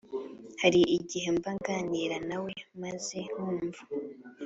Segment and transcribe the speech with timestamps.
[0.61, 3.81] Hari igihe mba nganira na we maze nkumva